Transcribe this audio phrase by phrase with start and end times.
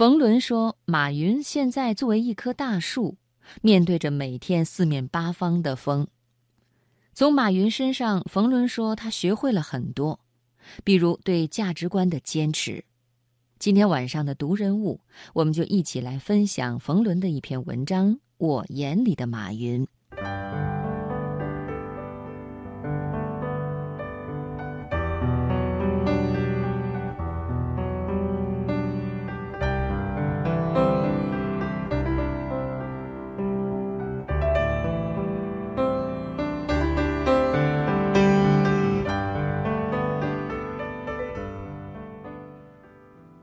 [0.00, 3.18] 冯仑说：“马云现在作为一棵大树，
[3.60, 6.08] 面对着每天四面八方的风。
[7.12, 10.18] 从马云身上，冯仑说他学会了很多，
[10.84, 12.82] 比如对价值观的坚持。
[13.58, 15.02] 今天晚上的读人物，
[15.34, 19.84] 我们就一起来分享冯仑的一篇文章《我眼里的马云》。”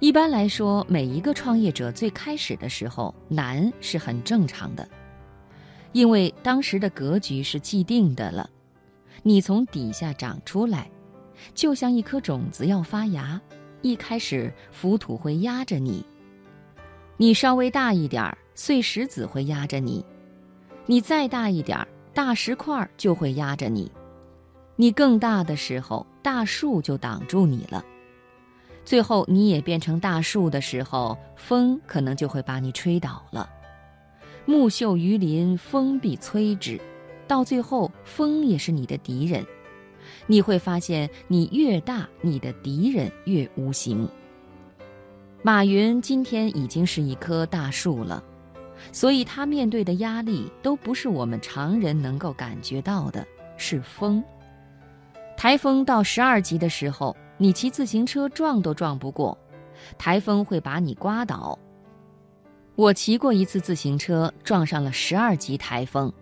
[0.00, 4.88] 一般来说，每一个创业者最开始的时候难是很正常的，
[5.90, 8.48] 因为当时的格局是既定的了。
[9.24, 10.88] 你从底下长出来，
[11.52, 13.40] 就像一颗种子要发芽，
[13.82, 16.04] 一开始浮土会压着你；
[17.16, 20.04] 你稍微大一点儿，碎石子会压着你；
[20.86, 23.90] 你再大一点儿，大石块就会压着你；
[24.76, 27.84] 你更大的时候，大树就挡住你了。
[28.88, 33.46] 最后，你也变成大树的时候，风可能就会把你吹倒了。
[34.46, 36.80] 木秀于林，风必摧之。
[37.26, 39.44] 到最后，风也是你的敌人。
[40.26, 44.08] 你会发现，你越大，你的敌人越无形。
[45.42, 48.24] 马云今天已经是一棵大树了，
[48.90, 53.26] 所以他面对的压力都不是我们常人能够感觉到的，
[53.58, 54.24] 是风。
[55.36, 57.14] 台风到十二级的时候。
[57.38, 59.36] 你骑自行车撞都撞不过，
[59.96, 61.58] 台风会把你刮倒。
[62.74, 66.12] 我骑过一次自行车，撞上了十二级台风，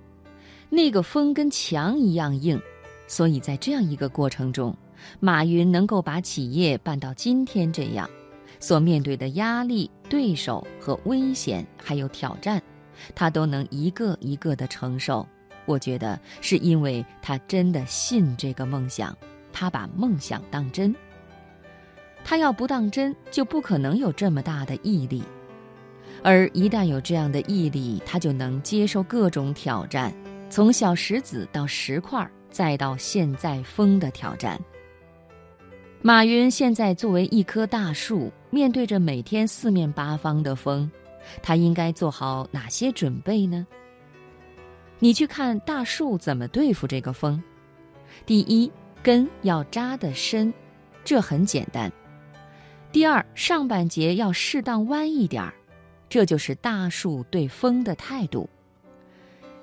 [0.68, 2.60] 那个风跟墙一样硬。
[3.06, 4.76] 所以在这样一个过程中，
[5.20, 8.08] 马云能够把企业办到今天这样，
[8.58, 12.60] 所面对的压力、对手和危险还有挑战，
[13.14, 15.26] 他都能一个一个的承受。
[15.66, 19.16] 我觉得是因为他真的信这个梦想，
[19.52, 20.94] 他把梦想当真。
[22.28, 25.22] 他要不当真，就不可能有这么大的毅力；
[26.24, 30.12] 而一旦有这样的毅力，他就能接受各种挑战，
[30.50, 34.60] 从小石子到石块，再到现在风的挑战。
[36.02, 40.90] 马云现在作为一棵大树，面对着每天四面八方的风，
[41.44, 43.64] 他应该做好哪些准备呢？
[44.98, 47.40] 你去看大树怎么对付这个风。
[48.24, 48.68] 第一，
[49.00, 50.52] 根要扎得深，
[51.04, 51.88] 这很简单。
[52.96, 55.52] 第二，上半截要适当弯一点儿，
[56.08, 58.48] 这就是大树对风的态度。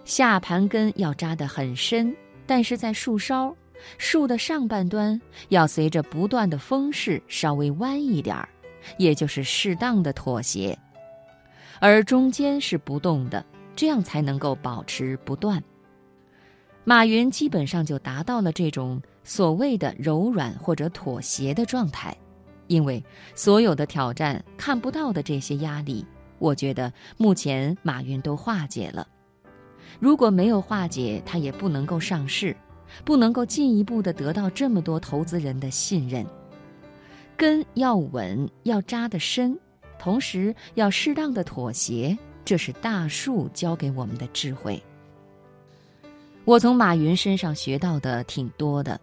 [0.06, 3.52] 下盘根要扎得很深，但是在树梢，
[3.98, 8.48] 树的上半端要随着不断的风势稍微弯一点儿，
[9.00, 10.78] 也就是适当的妥协，
[11.80, 13.44] 而中间是不动的，
[13.76, 15.60] 这样才能够保持不断。
[16.84, 22.16] 马云基本上就达到了这种所谓的柔软或者妥协的状态。
[22.68, 23.04] 因为
[23.36, 26.06] 所有的挑战看不到的这些压力，
[26.40, 29.08] 我觉得目前马云都化解了。
[30.00, 32.56] 如果没有化解，他也不能够上市，
[33.06, 36.26] 不能够进一步的得到这么多投资人的信任。
[37.38, 39.58] 根要稳，要扎得深，
[40.00, 44.82] 同时要适当的妥协，这是大树教给我们的智慧。
[46.46, 49.00] 我从马云身上学到的挺多的，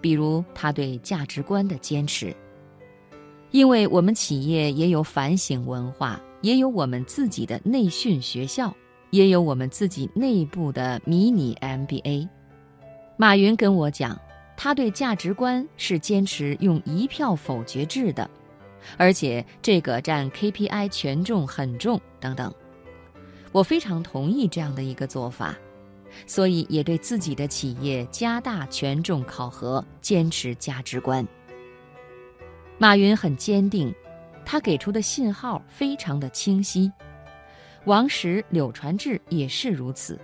[0.00, 2.34] 比如他对价值观的坚持。
[3.54, 8.74] 因为我们企业也有反省文化，也有我们自己的内训学校，
[9.10, 12.28] 也有我们自己内部的迷你 MBA。
[13.16, 14.20] 马云跟我讲，
[14.56, 18.28] 他对价值观是坚持用一票否决制的，
[18.96, 22.52] 而且这个占 KPI 权重很重等等。
[23.52, 25.54] 我非常同意这样的一个做法，
[26.26, 31.24] 所以也对自己的企业加大权重考核，坚持价值观。
[32.78, 33.94] 马云很坚定，
[34.44, 36.90] 他给出的信号非常的清晰。
[37.84, 40.18] 王石、柳传志也是如此，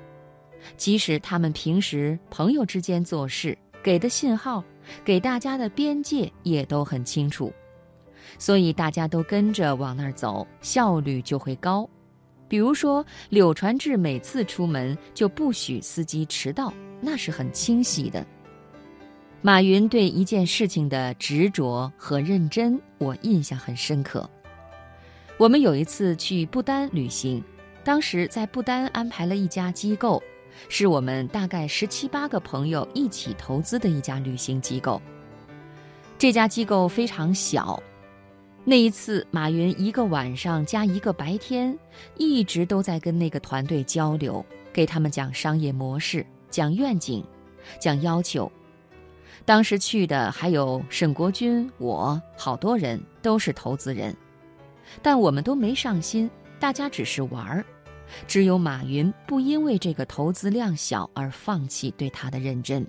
[0.76, 4.64] 即使他们平时朋友之间做事，给的信号、
[5.04, 7.52] 给大家的边界也都很清楚，
[8.38, 11.88] 所以大家都跟着往那儿走，效率就会高。
[12.48, 18.26] 比如说，柳传志每次出门就不许司机迟到，那是很清晰的。
[19.42, 24.28] 马云对一件事情的执着和认真，我印象很深刻。
[25.38, 27.42] 我们有一次去不丹旅行，
[27.82, 30.22] 当时在不丹安排了一家机构，
[30.68, 35.00] 是我们大概十七八个朋友一起投资的一家旅行机构。
[36.18, 37.82] 这家机构非常小，
[38.62, 41.74] 那一次，马云一个晚上加一个白天，
[42.18, 47.24] 一直都在跟那个团队交流，给他们讲商业模式、讲愿景、
[47.80, 48.52] 讲要求。
[49.44, 54.16] 当时去的还有沈国军，我好多人都是投资人，
[55.02, 57.64] 但我们都没上心，大家只是玩儿。
[58.26, 62.84] 只有马云不因为这个投资量小而放弃对他的认真。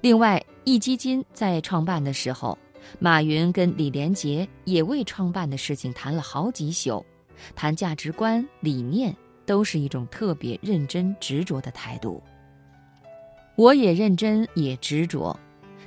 [0.00, 2.58] 另外，易基金在创办的时候，
[2.98, 7.04] 马云跟李连杰也为创办的事情谈了好几宿，
[7.54, 9.14] 谈价值观、理念，
[9.46, 12.22] 都是一种特别认真执着的态度。
[13.56, 15.38] 我也认真也执着，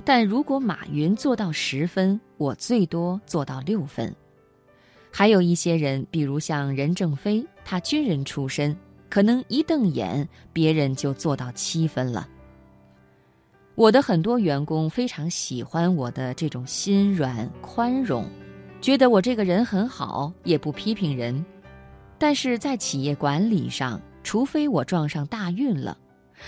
[0.04, 4.14] 但如果马云做到十分，我最多做到六分。
[5.10, 8.76] 还有一些人，比如像任正非，他军人出身，
[9.08, 12.28] 可能一瞪眼，别人就做到七分了。
[13.74, 18.24] 我的很多员工非常喜欢我的这种心软宽容，
[18.80, 21.44] 觉得我这个人很好，也不批评人。
[22.16, 25.98] 但是在企业管理上，除非我撞上大运了，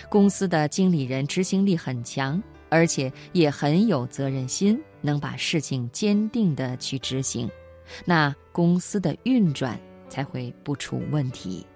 [0.09, 7.51] 公司的经理人执行力很强，而且也很有责任心，能把事情坚定的去执行。
[8.05, 11.67] 那公司的运转才会不出问题。